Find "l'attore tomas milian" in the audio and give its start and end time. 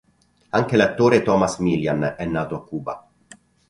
0.77-2.15